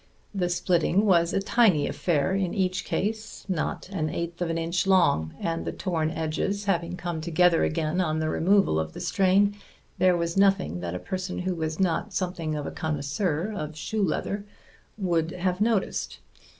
The 0.33 0.49
splitting 0.49 1.05
was 1.05 1.31
a 1.31 1.39
tiny 1.39 1.87
affair 1.87 2.33
in 2.33 2.55
each 2.55 2.85
case, 2.85 3.45
not 3.47 3.87
an 3.89 4.09
eighth 4.09 4.41
of 4.41 4.49
an 4.49 4.57
inch 4.57 4.87
long, 4.87 5.35
and 5.39 5.63
the 5.63 5.71
torn 5.71 6.09
edges 6.09 6.65
having 6.65 6.97
come 6.97 7.21
together 7.21 7.63
again 7.63 8.01
on 8.01 8.17
the 8.17 8.27
removal 8.27 8.79
of 8.79 8.93
the 8.93 8.99
strain, 8.99 9.55
there 9.99 10.17
was 10.17 10.35
nothing 10.35 10.79
that 10.79 10.95
a 10.95 10.97
person 10.99 11.37
who 11.37 11.53
was 11.53 11.79
not 11.79 12.15
something 12.15 12.55
of 12.55 12.65
a 12.65 12.71
connoisseur 12.71 13.51
of 13.53 13.75
shoe 13.77 14.01
leather 14.01 14.43
would 14.97 15.29
have 15.33 15.61
noticed. 15.61 16.17